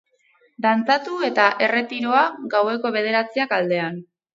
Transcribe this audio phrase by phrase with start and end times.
[0.65, 2.27] Dantzatu eta erretiroa,
[2.59, 4.07] gaueko bederatziak aldean.